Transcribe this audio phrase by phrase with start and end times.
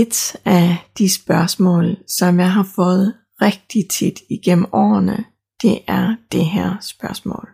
[0.00, 5.24] Et af de spørgsmål, som jeg har fået rigtig tit igennem årene,
[5.62, 7.48] det er det her spørgsmål.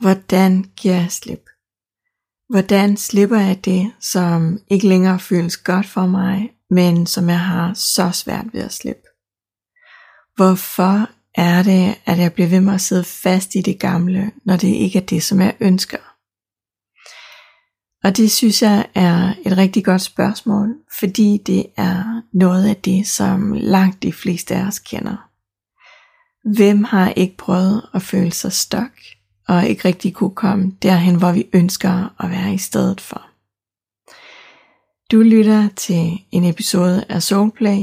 [0.00, 1.44] Hvordan giver jeg slip?
[2.48, 7.74] Hvordan slipper jeg det, som ikke længere føles godt for mig, men som jeg har
[7.74, 9.08] så svært ved at slippe?
[10.36, 14.56] Hvorfor er det, at jeg bliver ved med at sidde fast i det gamle, når
[14.56, 16.09] det ikke er det, som jeg ønsker?
[18.04, 23.06] Og det synes jeg er et rigtig godt spørgsmål, fordi det er noget af det,
[23.06, 25.26] som langt de fleste af os kender.
[26.56, 28.90] Hvem har ikke prøvet at føle sig stok,
[29.48, 33.26] og ikke rigtig kunne komme derhen, hvor vi ønsker at være i stedet for?
[35.12, 37.80] Du lytter til en episode af Soulplay.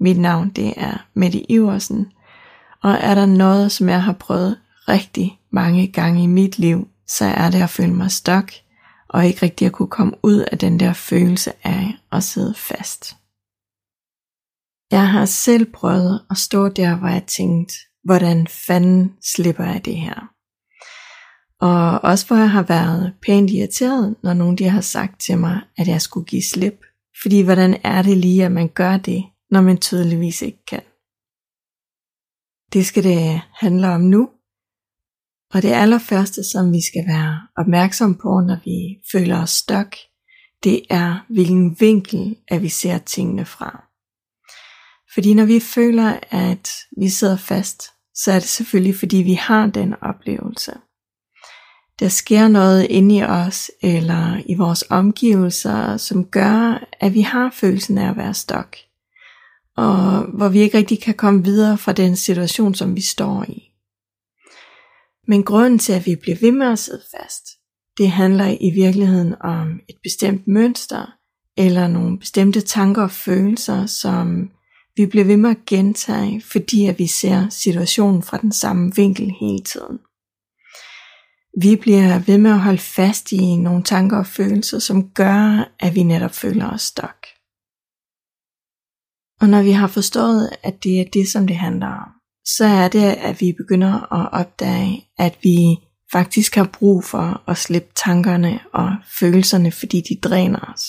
[0.00, 2.06] Mit navn det er Mette Iversen,
[2.82, 7.24] og er der noget, som jeg har prøvet rigtig mange gange i mit liv, så
[7.24, 8.52] er det at føle mig stok–
[9.08, 13.16] og ikke rigtig at kunne komme ud af den der følelse af at sidde fast.
[14.90, 19.96] Jeg har selv prøvet at stå der, hvor jeg tænkte, hvordan fanden slipper jeg det
[19.96, 20.32] her?
[21.60, 25.60] Og også hvor jeg har været pænt irriteret, når nogen de har sagt til mig,
[25.76, 26.80] at jeg skulle give slip.
[27.22, 30.82] Fordi hvordan er det lige, at man gør det, når man tydeligvis ikke kan?
[32.72, 34.30] Det skal det handle om nu,
[35.54, 39.96] og det allerførste, som vi skal være opmærksom på, når vi føler os stok,
[40.64, 43.82] det er, hvilken vinkel, at vi ser tingene fra.
[45.14, 47.82] Fordi når vi føler, at vi sidder fast,
[48.14, 50.72] så er det selvfølgelig, fordi vi har den oplevelse.
[51.98, 57.50] Der sker noget inde i os eller i vores omgivelser, som gør, at vi har
[57.54, 58.76] følelsen af at være stok.
[59.76, 63.65] Og hvor vi ikke rigtig kan komme videre fra den situation, som vi står i.
[65.28, 67.44] Men grunden til, at vi bliver ved med at sidde fast,
[67.98, 71.12] det handler i virkeligheden om et bestemt mønster,
[71.56, 74.50] eller nogle bestemte tanker og følelser, som
[74.96, 79.32] vi bliver ved med at gentage, fordi at vi ser situationen fra den samme vinkel
[79.40, 79.98] hele tiden.
[81.60, 85.94] Vi bliver ved med at holde fast i nogle tanker og følelser, som gør, at
[85.94, 87.26] vi netop føler os stok.
[89.40, 92.15] Og når vi har forstået, at det er det, som det handler om,
[92.46, 95.76] så er det, at vi begynder at opdage, at vi
[96.12, 98.90] faktisk har brug for at slippe tankerne og
[99.20, 100.84] følelserne, fordi de dræner os.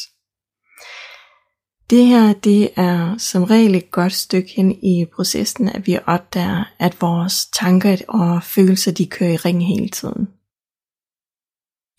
[1.89, 6.63] Det her, det er som regel et godt stykke hen i processen, at vi opdager,
[6.79, 10.27] at vores tanker og følelser, de kører i ring hele tiden.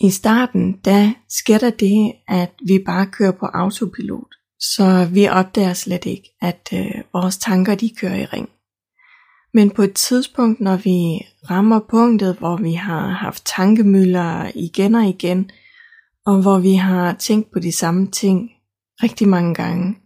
[0.00, 5.72] I starten, der sker der det, at vi bare kører på autopilot, så vi opdager
[5.72, 8.48] slet ikke, at øh, vores tanker, de kører i ring.
[9.54, 15.04] Men på et tidspunkt, når vi rammer punktet, hvor vi har haft tankemøller igen og
[15.04, 15.50] igen,
[16.26, 18.50] og hvor vi har tænkt på de samme ting
[19.02, 19.96] rigtig mange gange,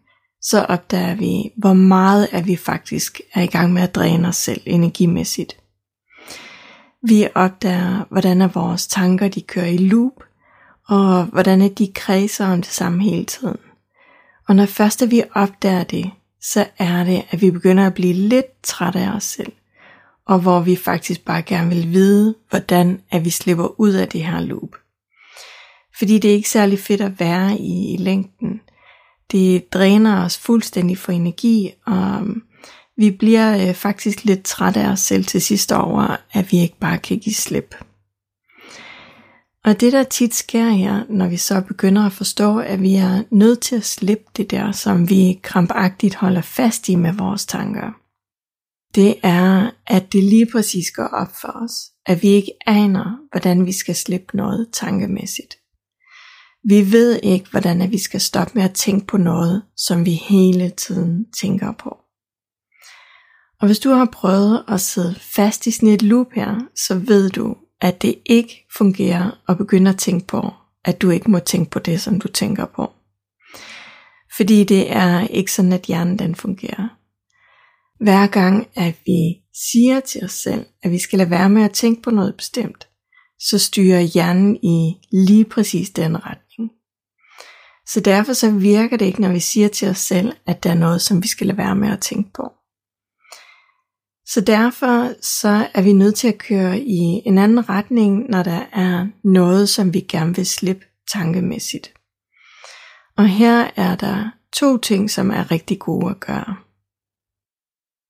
[0.43, 4.37] så opdager vi, hvor meget at vi faktisk er i gang med at dræne os
[4.37, 5.57] selv energimæssigt.
[7.09, 10.23] Vi opdager, hvordan er vores tanker de kører i loop,
[10.89, 13.59] og hvordan er de kredser om det samme hele tiden.
[14.49, 16.11] Og når først vi opdager det,
[16.43, 19.53] så er det, at vi begynder at blive lidt trætte af os selv.
[20.27, 24.25] Og hvor vi faktisk bare gerne vil vide, hvordan at vi slipper ud af det
[24.25, 24.77] her loop.
[25.99, 28.61] Fordi det er ikke særlig fedt at være i, i længden.
[29.33, 32.43] Det dræner os fuldstændig for energi, og um,
[32.97, 36.79] vi bliver øh, faktisk lidt trætte af os selv til sidst over, at vi ikke
[36.81, 37.75] bare kan give slip.
[39.65, 43.23] Og det der tit sker her, når vi så begynder at forstå, at vi er
[43.31, 47.93] nødt til at slippe det der, som vi krampagtigt holder fast i med vores tanker,
[48.95, 51.73] det er, at det lige præcis går op for os,
[52.07, 55.55] at vi ikke aner, hvordan vi skal slippe noget tankemæssigt.
[56.69, 60.71] Vi ved ikke, hvordan vi skal stoppe med at tænke på noget, som vi hele
[60.71, 61.97] tiden tænker på.
[63.61, 67.31] Og hvis du har prøvet at sidde fast i sådan et loop her, så ved
[67.31, 70.51] du, at det ikke fungerer at begynde at tænke på,
[70.85, 72.93] at du ikke må tænke på det, som du tænker på.
[74.37, 76.89] Fordi det er ikke sådan, at hjernen den fungerer.
[78.05, 79.43] Hver gang, at vi
[79.73, 82.89] siger til os selv, at vi skal lade være med at tænke på noget bestemt,
[83.41, 86.71] så styrer hjernen i lige præcis den retning.
[87.89, 90.75] Så derfor så virker det ikke, når vi siger til os selv, at der er
[90.75, 92.53] noget, som vi skal lade være med at tænke på.
[94.35, 98.65] Så derfor så er vi nødt til at køre i en anden retning, når der
[98.73, 101.93] er noget, som vi gerne vil slippe tankemæssigt.
[103.17, 106.57] Og her er der to ting, som er rigtig gode at gøre.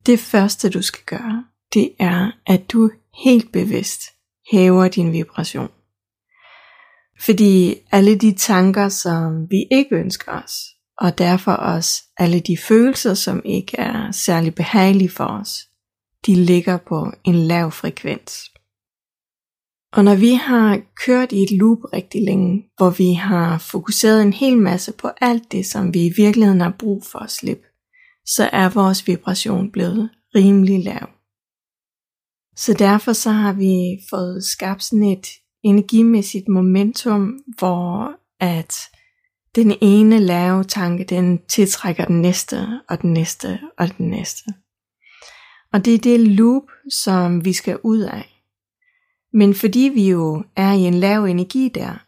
[0.07, 2.91] Det første du skal gøre, det er, at du
[3.25, 4.03] helt bevidst
[4.53, 5.71] hæver din vibration.
[7.21, 10.55] Fordi alle de tanker, som vi ikke ønsker os,
[10.99, 15.69] og derfor også alle de følelser, som ikke er særlig behagelige for os,
[16.27, 18.53] de ligger på en lav frekvens.
[19.93, 24.33] Og når vi har kørt i et loop rigtig længe, hvor vi har fokuseret en
[24.33, 27.63] hel masse på alt det, som vi i virkeligheden har brug for at slippe,
[28.27, 31.09] så er vores vibration blevet rimelig lav.
[32.57, 35.27] Så derfor så har vi fået skabt sådan et
[35.63, 38.75] energimæssigt momentum, hvor at
[39.55, 44.45] den ene lave tanke, den tiltrækker den næste, og den næste, og den næste.
[45.73, 48.43] Og det er det loop, som vi skal ud af.
[49.33, 52.05] Men fordi vi jo er i en lav energi der,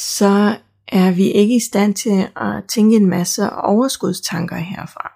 [0.00, 0.56] så
[0.88, 5.12] er vi ikke i stand til at tænke en masse overskudstanker herfra.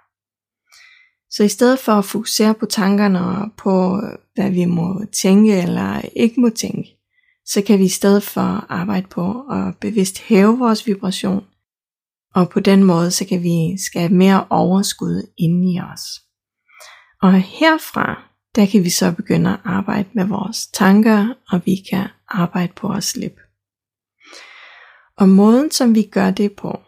[1.31, 4.01] Så i stedet for at fokusere på tankerne og på,
[4.35, 6.99] hvad vi må tænke eller ikke må tænke,
[7.47, 11.45] så kan vi i stedet for arbejde på at bevidst hæve vores vibration,
[12.35, 16.24] og på den måde så kan vi skabe mere overskud inde i os.
[17.25, 18.23] Og herfra,
[18.55, 22.89] der kan vi så begynde at arbejde med vores tanker, og vi kan arbejde på
[22.93, 23.41] at slippe.
[25.17, 26.81] Og måden som vi gør det på,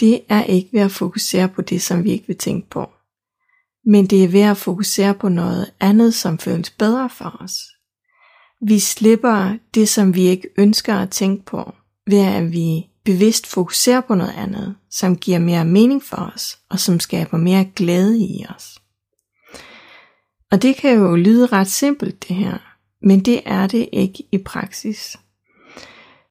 [0.00, 2.90] det er ikke ved at fokusere på det, som vi ikke vil tænke på.
[3.84, 7.58] Men det er ved at fokusere på noget andet, som føles bedre for os.
[8.62, 11.72] Vi slipper det, som vi ikke ønsker at tænke på,
[12.06, 16.78] ved at vi bevidst fokuserer på noget andet, som giver mere mening for os, og
[16.78, 18.78] som skaber mere glæde i os.
[20.50, 22.58] Og det kan jo lyde ret simpelt det her,
[23.02, 25.16] men det er det ikke i praksis.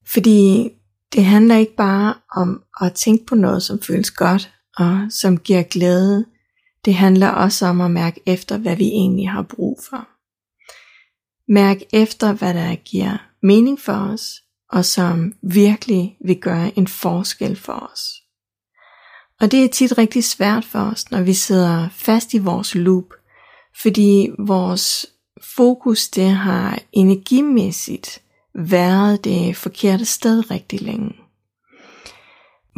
[0.06, 0.70] Fordi
[1.12, 5.62] det handler ikke bare om at tænke på noget, som føles godt og som giver
[5.62, 6.26] glæde.
[6.84, 10.08] Det handler også om at mærke efter, hvad vi egentlig har brug for.
[11.52, 14.42] Mærk efter, hvad der giver mening for os,
[14.72, 18.00] og som virkelig vil gøre en forskel for os.
[19.40, 23.04] Og det er tit rigtig svært for os, når vi sidder fast i vores loop,
[23.82, 25.06] fordi vores
[25.56, 28.22] fokus det har energimæssigt
[28.54, 31.14] været det forkerte sted rigtig længe.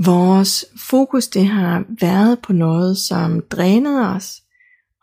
[0.04, 4.42] Vores fokus det har været på noget, som drænede os,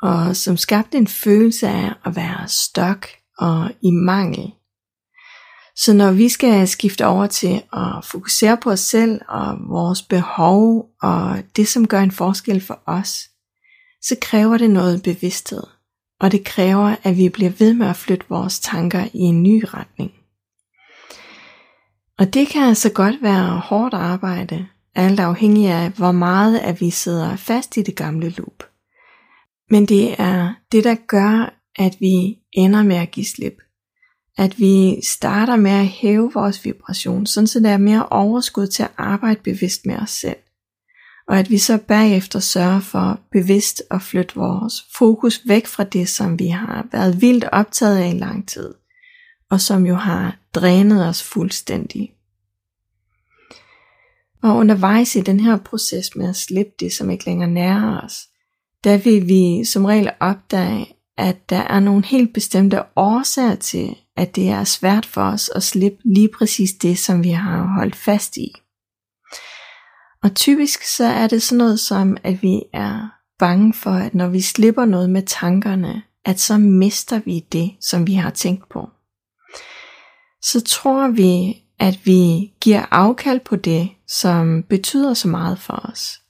[0.01, 3.07] og som skabte en følelse af at være stok
[3.37, 4.51] og i mangel.
[5.75, 10.89] Så når vi skal skifte over til at fokusere på os selv og vores behov
[11.01, 13.29] og det, som gør en forskel for os,
[14.01, 15.63] så kræver det noget bevidsthed.
[16.19, 19.63] Og det kræver, at vi bliver ved med at flytte vores tanker i en ny
[19.73, 20.11] retning.
[22.19, 26.89] Og det kan altså godt være hårdt arbejde, alt afhængig af, hvor meget at vi
[26.89, 28.63] sidder fast i det gamle loop.
[29.69, 33.57] Men det er det, der gør, at vi ender med at give slip.
[34.37, 38.83] At vi starter med at hæve vores vibration, sådan så der er mere overskud til
[38.83, 40.37] at arbejde bevidst med os selv.
[41.27, 46.09] Og at vi så bagefter sørger for bevidst at flytte vores fokus væk fra det,
[46.09, 48.73] som vi har været vildt optaget af i lang tid,
[49.49, 52.13] og som jo har drænet os fuldstændig.
[54.43, 58.27] Og undervejs i den her proces med at slippe det, som ikke længere nærer os,
[58.83, 64.35] der vil vi som regel opdage, at der er nogle helt bestemte årsager til, at
[64.35, 68.37] det er svært for os at slippe lige præcis det, som vi har holdt fast
[68.37, 68.53] i.
[70.23, 73.09] Og typisk så er det sådan noget som, at vi er
[73.39, 78.07] bange for, at når vi slipper noget med tankerne, at så mister vi det, som
[78.07, 78.89] vi har tænkt på.
[80.41, 86.21] Så tror vi, at vi giver afkald på det, som betyder så meget for os.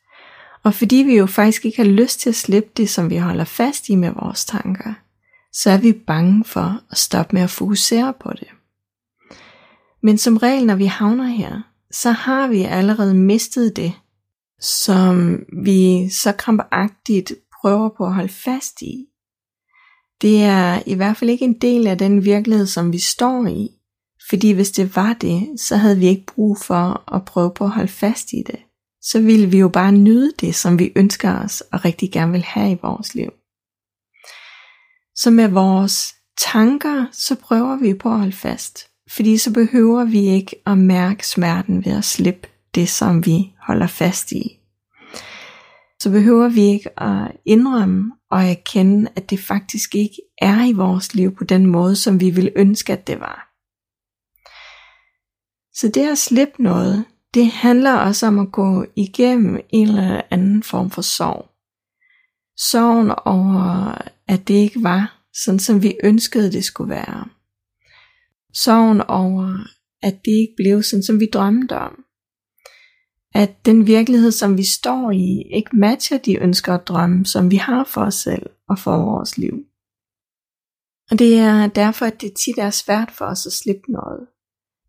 [0.64, 3.44] Og fordi vi jo faktisk ikke har lyst til at slippe det, som vi holder
[3.44, 4.94] fast i med vores tanker,
[5.54, 8.48] så er vi bange for at stoppe med at fokusere på det.
[10.02, 13.94] Men som regel, når vi havner her, så har vi allerede mistet det,
[14.60, 19.06] som vi så krampagtigt prøver på at holde fast i.
[20.22, 23.70] Det er i hvert fald ikke en del af den virkelighed, som vi står i,
[24.30, 27.72] fordi hvis det var det, så havde vi ikke brug for at prøve på at
[27.72, 28.60] holde fast i det.
[29.02, 32.44] Så ville vi jo bare nyde det, som vi ønsker os og rigtig gerne vil
[32.44, 33.32] have i vores liv.
[35.16, 38.88] Så med vores tanker, så prøver vi på at holde fast.
[39.12, 43.88] Fordi så behøver vi ikke at mærke smerten ved at slippe det, som vi holder
[43.88, 44.60] fast i.
[46.00, 51.16] Så behøver vi ikke at indrømme og erkende, at det faktisk ikke er i vores
[51.16, 53.54] liv på den måde, som vi ville ønske, at det var.
[55.74, 60.64] Så det at slippe noget, det handler også om at gå igennem en eller anden
[60.64, 61.50] form for sorg.
[62.58, 63.94] Sorgen over,
[64.28, 67.37] at det ikke var sådan, som vi ønskede, det skulle være.
[68.54, 69.68] Sorgen over,
[70.02, 72.04] at det ikke blev sådan, som vi drømte om.
[73.34, 77.56] at den virkelighed, som vi står i, ikke matcher de ønsker og drømme, som vi
[77.56, 79.54] har for os selv og for vores liv.
[81.12, 84.28] Og det er derfor, at det tit er svært for os at slippe noget.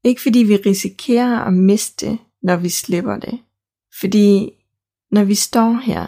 [0.05, 3.39] Ikke fordi vi risikerer at miste det, når vi slipper det.
[4.01, 4.51] Fordi
[5.11, 6.07] når vi står her,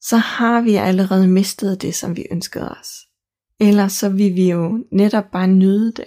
[0.00, 2.88] så har vi allerede mistet det, som vi ønskede os.
[3.60, 6.06] Eller så vil vi jo netop bare nyde det.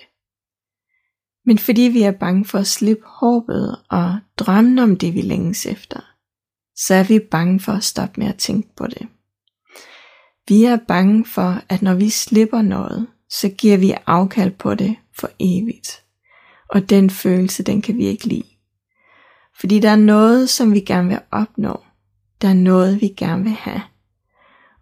[1.46, 5.66] Men fordi vi er bange for at slippe håbet og drømme om det, vi længes
[5.66, 6.00] efter,
[6.76, 9.08] så er vi bange for at stoppe med at tænke på det.
[10.48, 14.96] Vi er bange for, at når vi slipper noget, så giver vi afkald på det
[15.20, 16.04] for evigt.
[16.70, 18.44] Og den følelse, den kan vi ikke lide.
[19.60, 21.80] Fordi der er noget, som vi gerne vil opnå.
[22.42, 23.82] Der er noget, vi gerne vil have.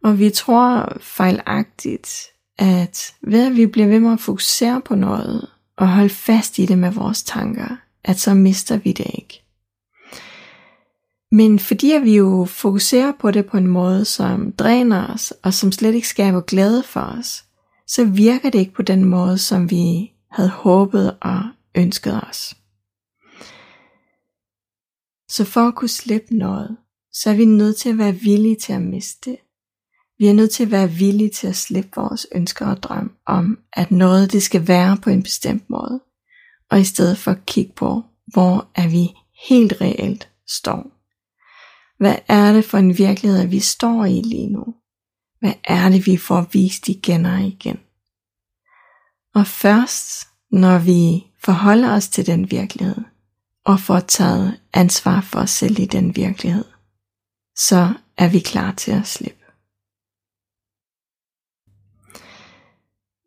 [0.03, 2.09] Og vi tror fejlagtigt,
[2.57, 5.49] at ved at vi bliver ved med at fokusere på noget,
[5.81, 9.43] og holde fast i det med vores tanker, at så mister vi det ikke.
[11.31, 15.71] Men fordi vi jo fokuserer på det på en måde, som dræner os, og som
[15.71, 17.43] slet ikke skaber glæde for os,
[17.87, 21.41] så virker det ikke på den måde, som vi havde håbet og
[21.75, 22.55] ønsket os.
[25.29, 26.77] Så for at kunne slippe noget,
[27.13, 29.39] så er vi nødt til at være villige til at miste det.
[30.21, 33.59] Vi er nødt til at være villige til at slippe vores ønsker og drøm om,
[33.73, 36.01] at noget det skal være på en bestemt måde,
[36.69, 39.09] og i stedet for at kigge på, hvor er vi
[39.49, 40.83] helt reelt står.
[41.97, 44.65] Hvad er det for en virkelighed, vi står i lige nu?
[45.39, 47.79] Hvad er det, vi får vist igen og igen?
[49.35, 53.03] Og først, når vi forholder os til den virkelighed,
[53.65, 56.65] og får taget ansvar for os selv i den virkelighed,
[57.57, 59.40] så er vi klar til at slippe.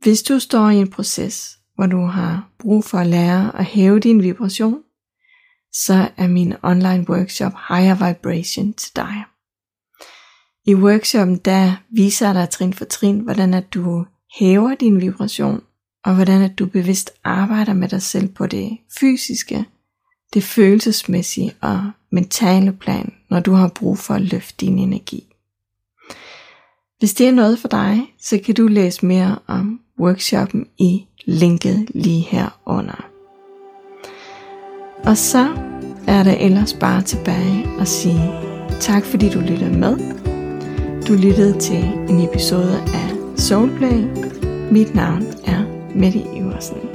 [0.04, 4.00] Hvis du står i en proces, hvor du har brug for at lære at hæve
[4.00, 4.82] din vibration,
[5.72, 9.24] så er min online workshop Higher Vibration til dig.
[10.66, 14.06] I workshoppen der viser jeg dig trin for trin, hvordan at du
[14.38, 15.62] hæver din vibration,
[16.04, 19.64] og hvordan at du bevidst arbejder med dig selv på det fysiske,
[20.34, 25.33] det følelsesmæssige og mentale plan, når du har brug for at løfte din energi.
[26.98, 31.86] Hvis det er noget for dig, så kan du læse mere om workshoppen i linket
[31.94, 33.06] lige her under.
[35.04, 35.48] Og så
[36.06, 38.44] er der ellers bare tilbage at sige
[38.80, 39.96] tak fordi du lyttede med.
[41.08, 44.04] Du lyttede til en episode af Soulplay.
[44.70, 46.93] Mit navn er Mette Iversen.